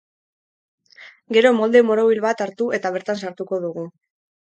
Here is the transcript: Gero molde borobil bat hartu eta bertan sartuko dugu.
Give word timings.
Gero 1.37 1.51
molde 1.57 1.83
borobil 1.89 2.21
bat 2.23 2.41
hartu 2.47 2.71
eta 2.79 2.93
bertan 2.97 3.21
sartuko 3.27 3.61
dugu. 3.67 3.85